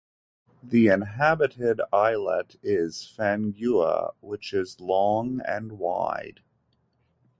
The 0.63 0.87
inhabited 0.87 1.79
islet 1.93 2.55
is 2.63 3.07
Fangaua, 3.15 4.15
which 4.19 4.51
is 4.51 4.79
long 4.79 5.41
and 5.45 5.73
wide. 5.73 6.39